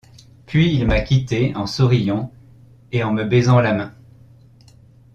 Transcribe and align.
Puis 0.47 0.73
il 0.73 0.87
m’a 0.87 1.01
quittée 1.01 1.55
en 1.55 1.67
souriant 1.67 2.31
et 2.91 3.03
me 3.03 3.23
baisant 3.23 3.61
la 3.61 3.71
main. 3.75 3.93